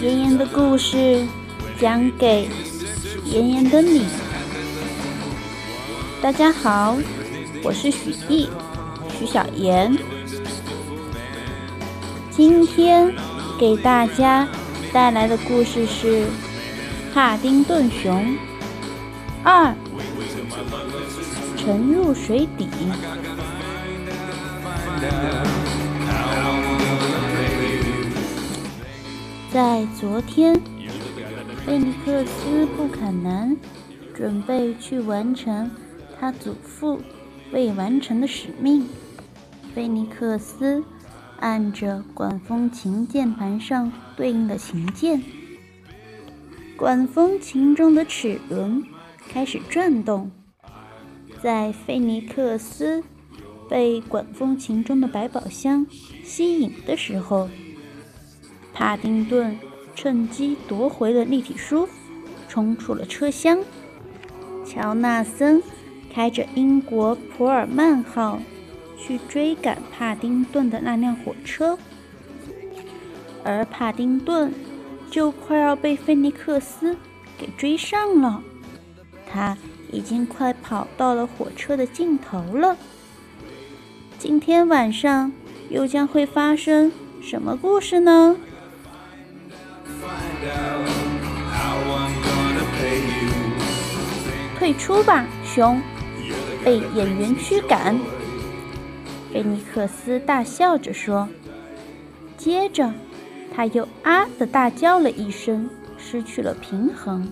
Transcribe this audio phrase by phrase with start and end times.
[0.00, 1.26] 妍妍的故事
[1.78, 2.48] 讲给
[3.24, 4.06] 妍妍的你。
[6.22, 6.96] 大家好，
[7.62, 8.48] 我是许艺，
[9.18, 9.96] 许小妍。
[12.30, 13.14] 今天
[13.58, 14.48] 给大家
[14.92, 16.22] 带来的故事是
[17.12, 18.36] 《帕丁顿熊
[19.42, 19.66] 二》，
[21.56, 22.68] 沉入水底。
[29.54, 30.60] 在昨天，
[31.64, 33.56] 菲尼克斯·布坎南
[34.12, 35.70] 准备去完成
[36.18, 37.00] 他祖父
[37.52, 38.84] 未完成的使命。
[39.72, 40.82] 菲尼克斯
[41.38, 45.22] 按着管风琴键盘上对应的琴键，
[46.76, 48.82] 管风琴中的齿轮
[49.28, 50.32] 开始转动。
[51.40, 53.04] 在菲尼克斯
[53.70, 55.86] 被管风琴中的百宝箱
[56.24, 57.48] 吸引的时候，
[58.74, 59.56] 帕丁顿
[59.94, 61.88] 趁机夺回了立体书，
[62.48, 63.60] 冲出了车厢。
[64.66, 65.62] 乔纳森
[66.12, 68.40] 开着英国普尔曼号
[68.98, 71.78] 去追赶帕丁顿的那辆火车，
[73.44, 74.52] 而帕丁顿
[75.10, 76.96] 就快要被菲尼克斯
[77.38, 78.42] 给追上了。
[79.30, 79.56] 他
[79.92, 82.76] 已经快跑到了火车的尽头了。
[84.18, 85.32] 今天晚上
[85.68, 86.90] 又将会发生
[87.22, 88.36] 什么故事呢？
[94.58, 95.80] 退出吧，熊！
[96.64, 97.98] 被演员驱赶。
[99.30, 101.28] 菲尼克斯大笑着说。
[102.38, 102.92] 接着，
[103.54, 107.30] 他又啊的大叫了一声，失去了平衡，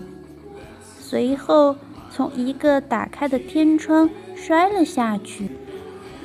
[0.99, 1.75] 随后
[2.11, 5.49] 从一个打开的天窗摔了下去，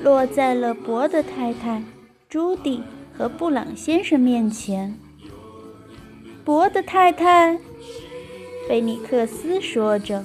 [0.03, 1.83] 落在了博德太太、
[2.28, 2.83] 朱迪
[3.16, 4.94] 和布朗先生面前。
[6.49, 7.59] 伯德太太，
[8.67, 10.25] 菲尼克斯说着。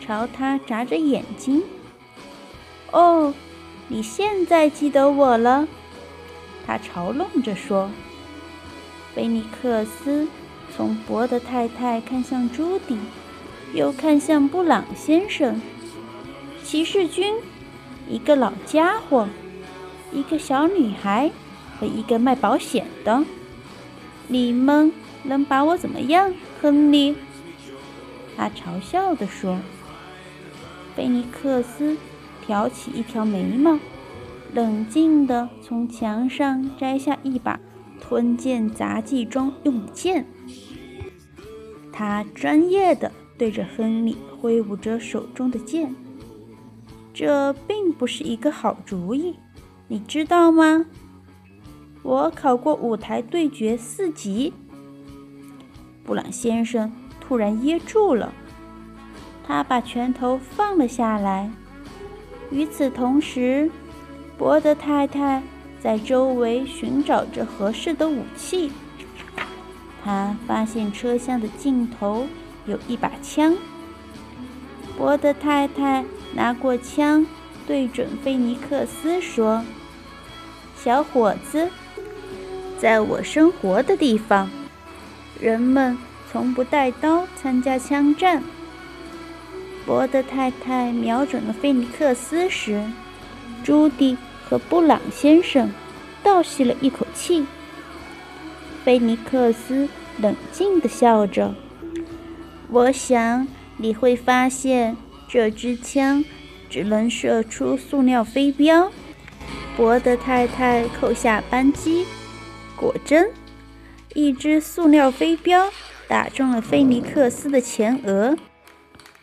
[0.00, 1.64] 朝他眨着眼睛。
[2.92, 3.34] 哦，
[3.88, 5.66] 你现在记得我了？
[6.64, 7.90] 他嘲弄着说。
[9.16, 10.28] 菲尼克斯
[10.76, 12.96] 从伯德太太看向朱迪，
[13.74, 15.60] 又看向布朗先生。
[16.62, 17.34] 骑士军，
[18.08, 19.26] 一个老家伙，
[20.12, 21.32] 一个小女孩
[21.80, 23.24] 和一个卖保险的。
[24.28, 24.92] 你们
[25.22, 27.14] 能把我怎么样，亨利？
[28.36, 29.58] 他嘲笑地说。
[30.94, 31.96] 菲尼克斯
[32.44, 33.78] 挑起一条眉毛，
[34.52, 37.60] 冷静地从墙上摘下一把
[38.00, 40.26] 吞剑杂技中用的剑。
[41.92, 45.94] 他专业地对着亨利挥舞着手中的剑。
[47.14, 49.36] 这并不是一个好主意，
[49.86, 50.86] 你知道吗？
[52.02, 54.52] 我考过舞台对决四级。
[56.08, 58.32] 布朗先生突然噎住了。
[59.46, 61.50] 他把拳头放了下来。
[62.50, 63.70] 与此同时，
[64.38, 65.42] 伯德太太
[65.78, 68.72] 在周围寻找着合适的武器。
[70.02, 72.26] 他发现车厢的尽头
[72.64, 73.54] 有一把枪。
[74.96, 76.02] 伯德太太
[76.34, 77.26] 拿过枪，
[77.66, 79.62] 对准菲尼克斯说
[80.74, 81.68] ：“小伙子，
[82.78, 84.48] 在我生活的地方，
[85.40, 85.96] 人们
[86.30, 88.42] 从不带刀参加枪战。”
[89.86, 92.84] 伯德太太瞄准了菲尼克斯时，
[93.64, 95.70] 朱迪和布朗先生
[96.22, 97.46] 倒吸了一口气。
[98.84, 99.88] 菲尼克斯
[100.18, 101.54] 冷静地笑着
[102.68, 106.24] ：“我想你会发现，这支枪
[106.68, 108.90] 只能射出塑料飞镖。”
[109.76, 112.04] 伯德太太扣下扳机，
[112.76, 113.30] 果真，
[114.18, 115.70] 一只塑料飞镖
[116.08, 118.36] 打中了菲尼克斯的前额。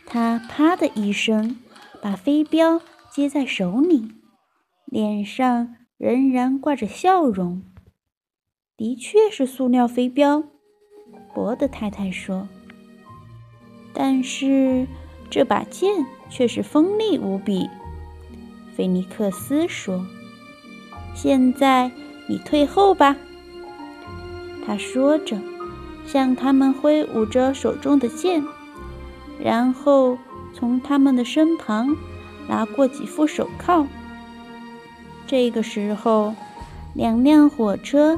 [0.05, 1.57] 他啪的一声，
[2.01, 2.79] 把飞镖
[3.11, 4.13] 接在手里，
[4.85, 7.61] 脸上仍然挂着笑容。
[8.77, 10.43] 的确是塑料飞镖，
[11.33, 12.47] 博德太太说。
[13.93, 14.87] 但是
[15.29, 17.69] 这把剑却是锋利无比，
[18.73, 20.05] 菲尼克斯说。
[21.13, 21.91] 现在
[22.29, 23.17] 你退后吧，
[24.65, 25.39] 他说着，
[26.05, 28.43] 向他们挥舞着手中的剑。
[29.39, 30.17] 然后
[30.53, 31.95] 从他们的身旁
[32.47, 33.85] 拿过几副手铐。
[35.27, 36.33] 这个时候，
[36.93, 38.17] 两辆火车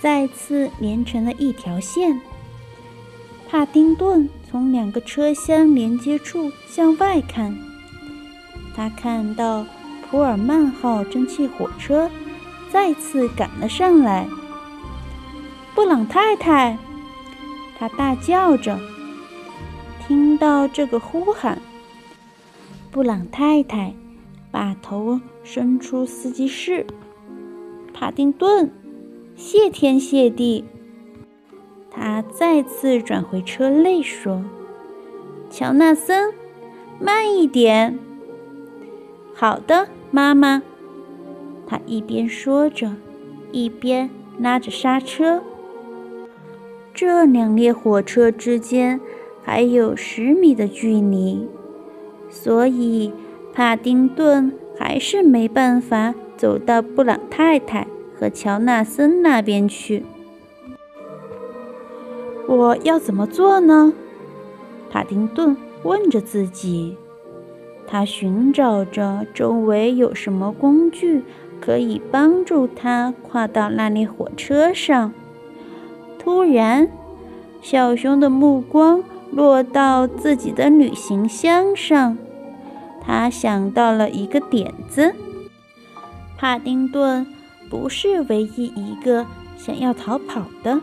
[0.00, 2.20] 再次连成了一条线。
[3.48, 7.56] 帕丁顿从两个车厢连接处向外看，
[8.74, 9.64] 他看到
[10.10, 12.10] 普尔曼号蒸汽火车
[12.70, 14.26] 再次赶了上来。
[15.76, 16.78] 布朗太太，
[17.78, 18.80] 他大叫着。
[20.00, 21.60] 听到这个呼喊，
[22.90, 23.92] 布朗太太
[24.50, 26.86] 把头伸出司机室。
[27.92, 28.72] 帕丁顿，
[29.36, 30.64] 谢天谢地！
[31.90, 34.42] 他再次转回车内说
[35.50, 36.32] ：“乔纳森，
[36.98, 37.98] 慢一点。”
[39.36, 40.62] 好的，妈妈。
[41.66, 42.96] 他一边说着，
[43.52, 44.08] 一边
[44.38, 45.42] 拉着刹车。
[46.96, 48.98] 这两列火车之间
[49.44, 51.46] 还有十米的距离，
[52.30, 53.12] 所以
[53.52, 56.14] 帕丁顿还是没办法。
[56.36, 60.04] 走到布朗太太和乔纳森那边去。
[62.46, 63.94] 我要怎么做呢？
[64.90, 66.96] 帕丁顿问着自己。
[67.86, 71.22] 他寻找着周围有什么工具
[71.58, 75.14] 可以帮助他跨到那列火车上。
[76.26, 76.88] 突然，
[77.62, 79.00] 小熊的目光
[79.30, 82.18] 落到自己的旅行箱上，
[83.00, 85.14] 他想到了一个点子。
[86.36, 87.24] 帕丁顿
[87.70, 89.24] 不是唯一一个
[89.56, 90.80] 想要逃跑的。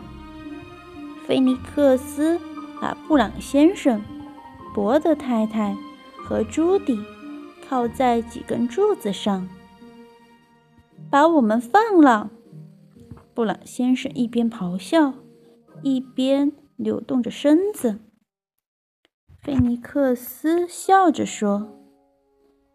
[1.26, 2.40] 菲尼克斯
[2.80, 4.00] 把布朗先生、
[4.74, 5.76] 伯德太太
[6.16, 6.98] 和朱迪
[7.68, 9.46] 靠在几根柱子上，
[11.10, 12.30] 把我们放了。
[13.34, 15.12] 布朗先生一边咆哮，
[15.84, 18.00] 一边扭动着身子。
[19.42, 21.68] 菲尼克斯笑着说：“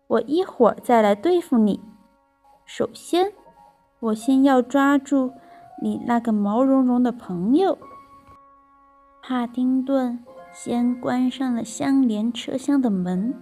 [0.06, 1.82] 我一会儿再来对付你。”
[2.68, 3.34] 首先，
[4.00, 5.34] 我先要抓住
[5.82, 7.80] 你那个毛茸茸的朋友。
[9.24, 10.24] 帕丁顿
[10.54, 13.34] 先关上了相连车厢的门，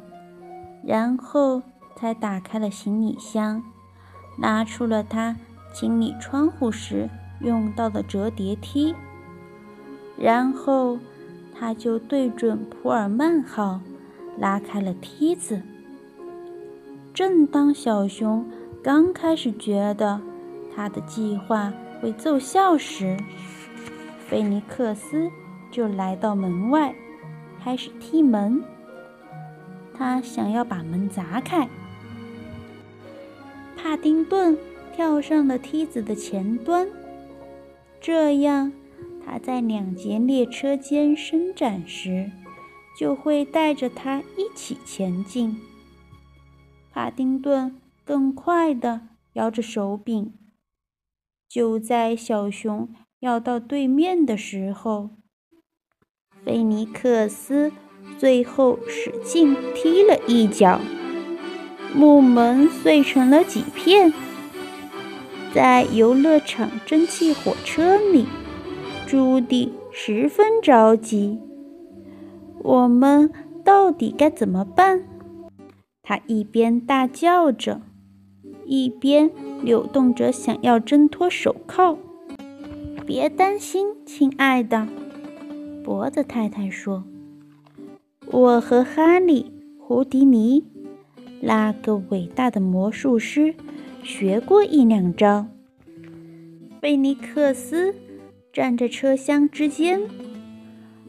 [0.85, 1.61] 然后
[1.97, 3.61] 才打开了行李箱，
[4.39, 5.35] 拿出了他
[5.73, 7.09] 清理窗户时
[7.41, 8.95] 用到的折叠梯。
[10.17, 10.97] 然后，
[11.57, 13.79] 他就对准普尔曼号
[14.37, 15.61] 拉开了梯子。
[17.13, 18.45] 正当小熊。
[18.83, 20.21] 刚开始觉得
[20.73, 23.17] 他的计划会奏效时，
[24.29, 25.29] 菲尼克斯
[25.69, 26.95] 就来到门外，
[27.61, 28.63] 开始踢门。
[29.93, 31.67] 他想要把门砸开。
[33.75, 34.57] 帕丁顿
[34.95, 36.87] 跳上了梯子的前端，
[37.99, 38.71] 这样
[39.29, 42.31] 他在两节列车间伸展时，
[42.97, 45.59] 就会带着他一起前进。
[46.93, 47.81] 帕丁顿。
[48.07, 49.01] 更快地
[49.33, 50.33] 摇着手柄。
[51.49, 52.87] 就在小熊
[53.19, 55.09] 要到对面的时候，
[56.45, 57.73] 菲尼克斯
[58.17, 60.79] 最后使劲踢了一脚，
[61.93, 64.13] 木门碎成了几片。
[65.53, 68.25] 在游乐场蒸汽火车里，
[69.07, 71.39] 朱迪十分着急。
[72.61, 73.31] 我们
[73.63, 75.01] 到底该怎么办？
[76.03, 77.81] 他一边大叫着。
[78.65, 79.31] 一边
[79.63, 81.97] 扭动着，想要挣脱手铐。
[83.05, 84.85] 别担心，亲爱的，
[85.85, 87.05] 脖子太太说
[88.29, 90.65] ：“我和哈利·胡迪尼，
[91.39, 93.55] 那个伟大的魔术师，
[94.03, 95.47] 学过一两招。”
[96.81, 97.95] 贝尼克斯
[98.57, 100.01] 站在车厢之间，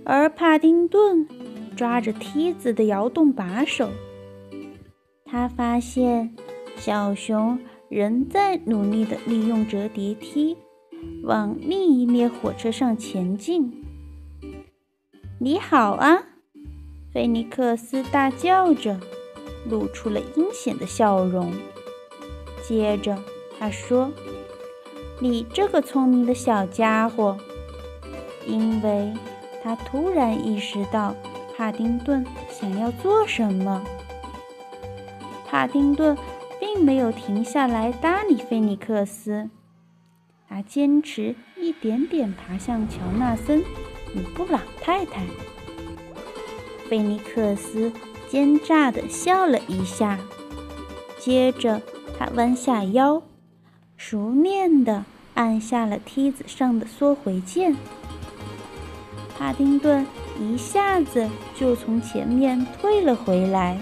[0.04, 1.26] 而帕丁顿
[1.74, 3.88] 抓着梯子的摇动把手。
[5.24, 6.34] 他发现。
[6.76, 10.56] 小熊仍在努力地利用折叠梯
[11.24, 13.82] 往另一列火车上前进。
[15.40, 16.22] 你好啊，
[17.12, 19.00] 菲尼克斯大叫着，
[19.68, 21.52] 露出了阴险的笑容。
[22.62, 23.18] 接着
[23.58, 24.12] 他说
[25.20, 27.36] ：“你这个聪明的小家伙。”
[28.46, 29.12] 因为
[29.62, 31.14] 他突然意识到
[31.56, 33.82] 帕丁顿想要做什么。
[35.46, 36.16] 帕丁顿。
[36.60, 39.48] 并没有停下来搭理菲尼克斯，
[40.48, 43.60] 他坚持一点点爬向乔纳森
[44.14, 45.22] 与布朗太太。
[46.88, 47.92] 菲尼克斯
[48.28, 50.18] 奸诈地笑了一下，
[51.16, 51.80] 接着
[52.18, 53.22] 他弯下腰，
[54.10, 57.76] 熟练地按下了梯子上的缩回键。
[59.38, 60.06] 帕丁顿
[60.40, 63.78] 一下子就从前面退了回来。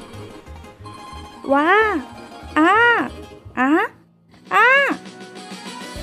[1.44, 1.62] 哇！
[2.54, 3.08] 啊
[3.54, 3.80] 啊
[4.48, 4.58] 啊！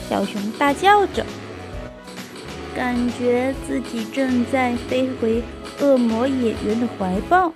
[0.08, 1.26] 小熊大叫着，
[2.74, 5.44] 感觉自己正在飞回
[5.82, 7.52] 恶魔演员的怀抱。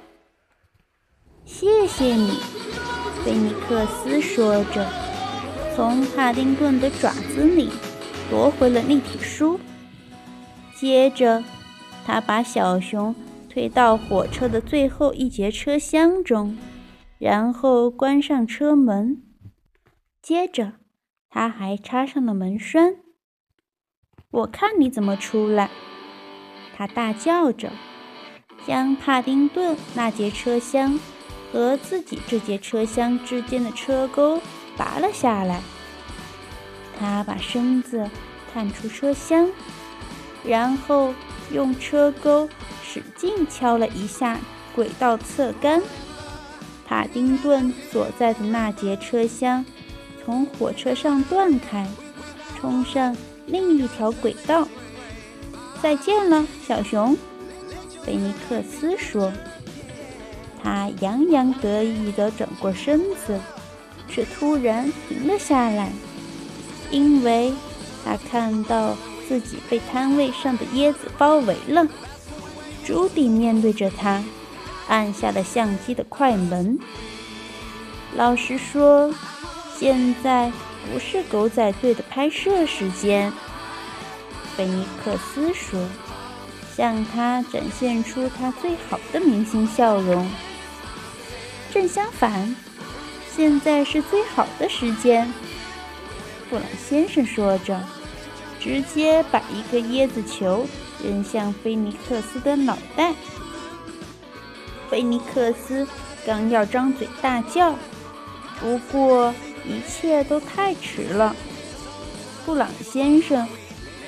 [1.46, 2.42] 谢谢你，
[3.24, 4.86] 菲尼克斯说着，
[5.78, 7.70] 从帕丁顿的爪子里
[8.32, 9.60] 夺回了立体书。
[10.76, 11.44] 接着，
[12.04, 13.14] 他把小熊
[13.48, 16.58] 推到火车的最后一节车厢中，
[17.20, 19.22] 然后关上车门。
[20.20, 20.74] 接着，
[21.30, 22.96] 他还插上了门栓。
[24.32, 25.70] 我看你怎么出来！
[26.76, 27.72] 他大叫着，
[28.66, 31.00] 将帕丁顿那节车厢
[31.52, 34.42] 和自己这节车厢之间的车钩
[34.78, 35.62] 拔了下来。
[37.00, 38.10] 他把身子
[38.54, 39.50] 探出车厢。
[40.44, 41.14] 然后
[41.52, 42.48] 用车钩
[42.82, 44.40] 使劲敲了一下
[44.74, 45.82] 轨道侧杆，
[46.88, 49.66] 帕丁顿所在的那节车厢
[50.24, 51.86] 从火车上断开，
[52.58, 54.66] 冲上另一条轨道。
[55.82, 57.18] 再见了，小熊，
[58.06, 59.34] 菲尼克斯说。
[60.64, 63.40] 他洋洋得意地转过身子，
[64.10, 65.92] 却突然停了下来，
[66.92, 67.54] 因为
[68.04, 68.96] 他看到。
[69.28, 71.86] 自己被摊位上的椰子包围了。
[72.86, 74.24] 朱迪面对着他，
[74.88, 76.80] 按下了相机的快门。
[78.16, 79.14] 老实说，
[79.78, 80.50] 现在
[80.90, 83.34] 不是狗仔队的拍摄时间。
[84.56, 85.86] 菲尼克斯说，
[86.74, 90.26] 向他展现出他最好的明星笑容。
[91.70, 92.56] 正相反，
[93.38, 95.32] 现在是最好的时间。
[96.50, 97.80] 布朗先生说着。
[98.60, 100.68] 直接把一个椰子球
[101.02, 103.14] 扔向菲尼克斯的脑袋。
[104.90, 105.88] 菲尼克斯
[106.26, 107.76] 刚要张嘴大叫，
[108.60, 111.34] 不过一切都太迟了。
[112.46, 113.48] 布朗先生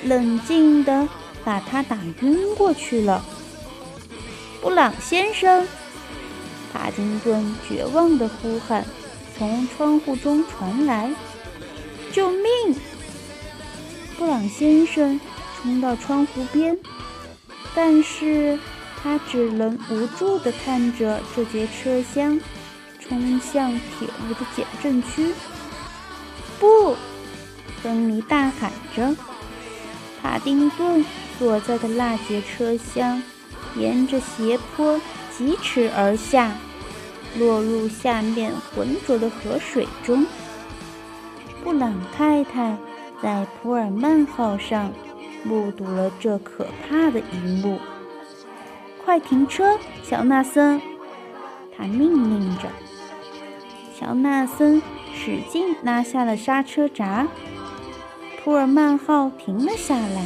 [0.02, 1.08] 冷静地
[1.44, 3.24] 把他打晕过去了。
[4.60, 5.66] 布朗先生，
[6.72, 8.84] 帕丁顿绝望的呼喊
[9.40, 11.10] 从窗户中传来
[12.12, 12.44] ：“救命！”
[14.18, 15.18] 布朗先生
[15.56, 16.78] 冲到窗户边，
[17.74, 18.58] 但是
[19.02, 22.38] 他只能无助地看着这节车厢
[23.00, 25.32] 冲向铁路的减震区。
[26.58, 26.94] 不！
[27.82, 29.16] 亨利大喊着。
[30.20, 31.02] 帕丁顿
[31.38, 33.22] 所在的那节车厢
[33.74, 35.00] 沿着斜坡
[35.34, 36.58] 疾驰而下，
[37.38, 40.26] 落入下面浑浊的河水中。
[41.62, 42.76] 布朗太太。
[43.22, 44.90] 在普尔曼号上
[45.44, 47.78] 目睹了这可怕的一幕。
[49.04, 50.80] 快停车，乔纳森！
[51.76, 52.70] 他命令着。
[53.94, 54.80] 乔纳森
[55.14, 57.28] 使劲拉下了刹车闸，
[58.42, 60.24] 普尔曼号停了下来，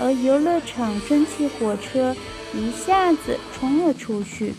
[0.00, 2.14] 而游乐场蒸汽火车
[2.54, 4.54] 一下子冲了出去。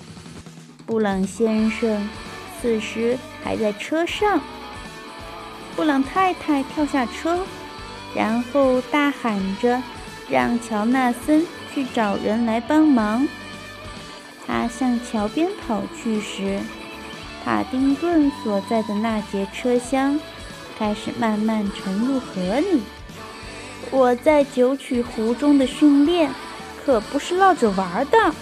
[0.86, 2.10] 布朗先生
[2.62, 4.42] 此时还在车上。
[5.76, 7.40] 布朗太太跳下车，
[8.16, 9.82] 然后大喊着
[10.30, 13.28] 让乔纳森去找人来帮忙。
[14.46, 16.60] 他向桥边跑去时，
[17.44, 20.20] 帕丁顿所在的那节车厢
[20.78, 22.82] 开始慢慢沉入河里。
[23.90, 26.30] 我在九曲湖中的训练
[26.86, 28.34] 可不是闹着玩的，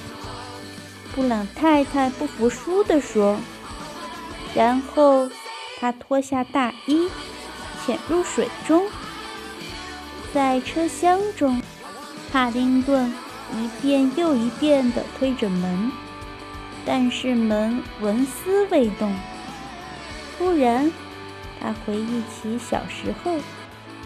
[1.15, 3.38] 布朗太太不服输地说。
[4.56, 5.30] 然后。
[5.80, 7.10] 他脱下大衣，
[7.84, 8.88] 潜入水中。
[10.32, 11.60] 在车厢中，
[12.32, 13.12] 帕丁顿
[13.56, 15.91] 一遍又一遍地推着门，
[16.86, 19.12] 但是门纹丝未动。
[20.38, 20.91] 突然，
[21.60, 23.39] 他回忆起小时候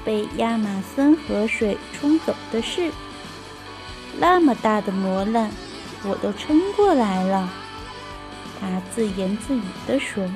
[0.06, 2.90] 被亚马孙河水冲走的事。
[4.18, 5.52] 那么大的磨难，
[6.08, 7.50] 我都撑过来了。
[8.60, 10.28] 他自言自语地说。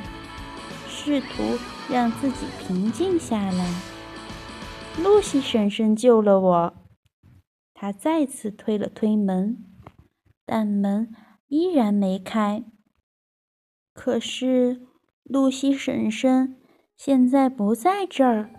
[1.01, 1.57] 试图
[1.89, 3.81] 让自己平静下来。
[5.01, 6.73] 露西婶婶救了我。
[7.73, 9.63] 他再次推了推门，
[10.45, 11.15] 但门
[11.47, 12.65] 依然没开。
[13.93, 14.81] 可是
[15.23, 16.57] 露西婶婶
[16.97, 18.49] 现在不在这儿。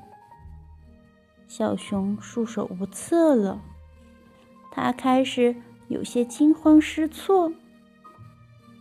[1.47, 3.61] 小熊束手无策了。
[4.73, 5.57] 他开始
[5.91, 7.53] 有些惊慌失措。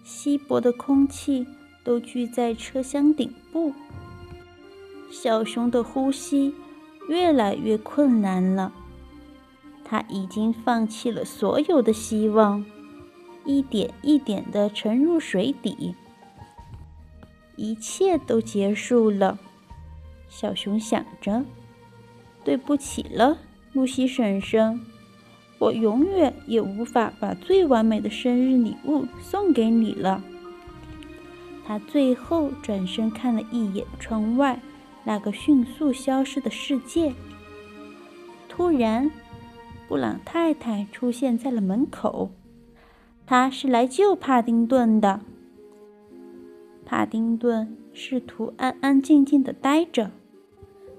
[0.05, 1.45] 稀薄的空气。
[1.81, 3.73] 都聚在车厢顶部。
[5.09, 6.53] 小熊的呼吸
[7.07, 8.71] 越来越困难了，
[9.83, 12.63] 他已经放弃了所有的希望，
[13.43, 15.95] 一点一点地沉入水底。
[17.55, 19.39] 一切都结束了，
[20.29, 21.43] 小熊想着。
[22.43, 23.39] 对不起了，
[23.73, 24.79] 露西婶婶，
[25.59, 30.23] 我永远也无法把最完美的生日礼物送给你了。
[31.65, 34.59] 他最后转身看了一眼窗外
[35.03, 37.13] 那个迅速消失的世界。
[38.47, 39.11] 突然，
[39.87, 42.31] 布朗太太出现在了门口，
[43.25, 45.19] 她是来救帕丁顿的。
[46.85, 50.09] 帕丁顿试图安安静静的待着，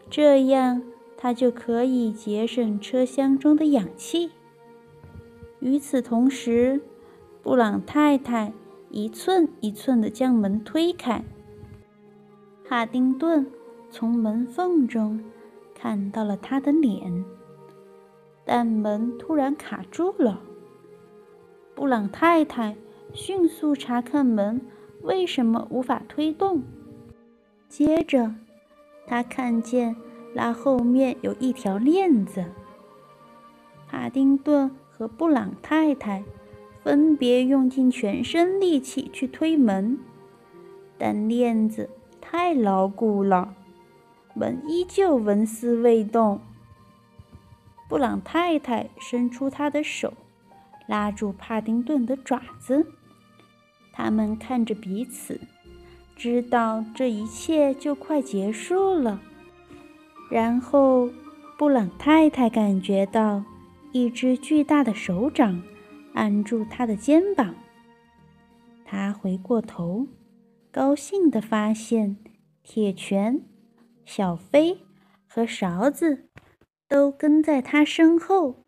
[0.09, 0.83] 这样
[1.17, 4.31] 他就可以节省车厢中的氧气。
[5.61, 6.81] 与此同时，
[7.43, 8.53] 布朗太太
[8.89, 11.23] 一寸一寸地将门推开。
[12.67, 13.47] 帕丁顿
[13.91, 15.23] 从门缝中
[15.75, 17.25] 看到了他的脸，
[18.45, 20.41] 但门突然卡住了。
[21.75, 22.77] 布朗太太
[23.13, 24.61] 迅速查看门
[25.03, 26.63] 为什么无法推动，
[27.69, 28.35] 接着
[29.07, 29.95] 他看见
[30.35, 32.47] 拉后面有一条链子。
[33.87, 34.71] 帕丁顿。
[35.01, 36.23] 和布朗太太
[36.85, 39.99] 分别用尽全身力气去推门，
[40.99, 41.89] 但链子
[42.21, 43.55] 太牢固了，
[44.35, 46.39] 门依旧纹丝未动。
[47.89, 50.13] 布朗太太伸出她的手，
[50.87, 52.87] 拉住帕丁顿的爪子，
[53.95, 55.41] 他们看着彼此，
[56.15, 59.19] 知道这一切就快结束了。
[60.31, 61.09] 然后，
[61.57, 63.43] 布朗太太感觉到。
[63.93, 65.63] 一只巨大的手掌
[66.15, 67.57] 按住他的肩膀，
[68.85, 70.07] 他回过头，
[70.71, 72.17] 高兴地发现
[72.63, 73.43] 铁拳、
[74.05, 74.79] 小飞
[75.27, 76.29] 和勺子
[76.89, 78.63] 都跟在他身后。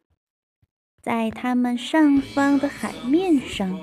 [1.00, 3.79] 在他们上方的海面上，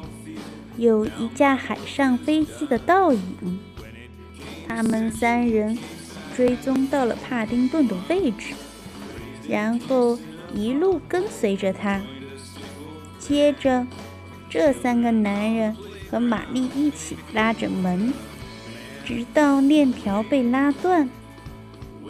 [0.78, 3.60] 有一架海上飞机的倒影。
[4.68, 5.78] 他们三人
[6.36, 8.54] 追踪到了帕丁顿的位置，
[9.48, 10.20] 然后。
[10.54, 12.02] 一路跟随着他。
[13.20, 13.86] 接着，
[14.50, 15.76] 这三个男人
[16.10, 18.14] 和玛丽一起拉着门，
[19.06, 21.10] 直到链条被拉断。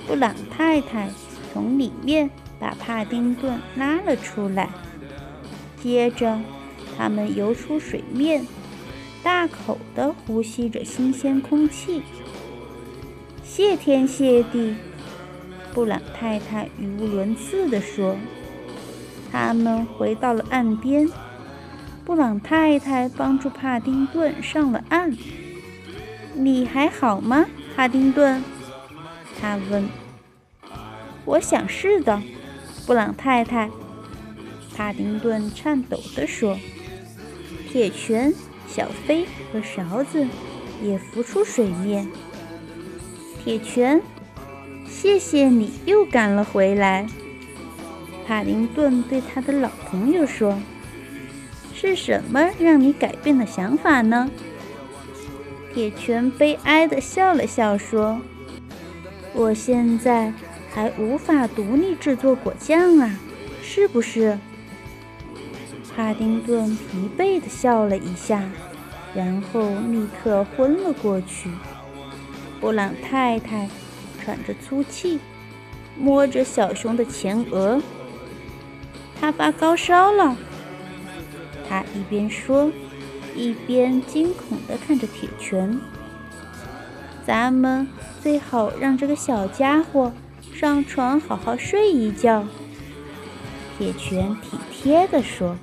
[0.07, 1.09] 布朗太太
[1.51, 2.29] 从里面
[2.59, 4.69] 把帕丁顿拉了出来。
[5.81, 6.39] 接着，
[6.97, 8.45] 他们游出水面，
[9.21, 12.01] 大口地呼吸着新鲜空气。
[13.43, 14.75] 谢天谢地！
[15.73, 18.15] 布朗太太语无伦次地说
[19.31, 21.09] ：“他们回到了岸边。
[22.05, 25.15] 布朗太太帮助帕丁顿上了岸。
[26.33, 28.43] 你还好吗，帕丁顿？”
[29.39, 29.87] 他问。
[31.25, 32.21] “我想是的。”
[32.87, 33.69] 布朗太太。
[34.75, 36.57] 帕丁顿颤抖地说。
[37.71, 38.33] 铁拳、
[38.67, 40.25] 小飞和勺子
[40.81, 42.07] 也浮出水面。
[43.43, 44.01] 铁拳。
[44.87, 47.05] 谢谢你又赶了回来，
[48.29, 50.61] 帕丁顿对他的老朋友说
[51.73, 54.29] ：“是什么让你改变了想法呢？”
[55.73, 58.21] 铁拳悲哀地笑了笑说
[59.33, 60.31] ：“我现在
[60.71, 63.17] 还无法独立制作果酱啊，
[63.63, 64.37] 是不是？”
[65.97, 68.47] 帕丁顿疲惫地笑了一下，
[69.15, 71.49] 然后立刻昏了过去。
[72.61, 73.67] 布朗太太。
[74.23, 75.17] 喘着粗气，
[75.97, 77.81] 摸着小熊的前额。
[79.19, 80.35] 他发高烧了。
[81.67, 82.71] 他一边说，
[83.35, 85.79] 一边惊恐地看着铁拳。
[87.25, 87.87] 咱们
[88.21, 90.11] 最好让这个小家伙
[90.53, 92.43] 上床好好睡一觉。
[93.77, 95.55] 铁拳体贴地说。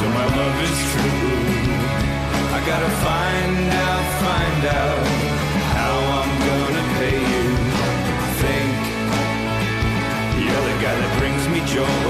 [0.00, 1.28] so my love is true.
[2.56, 5.00] I gotta find out, find out
[5.76, 7.46] how I'm gonna pay you.
[8.24, 8.70] I think
[10.42, 12.09] you're the guy that brings me joy.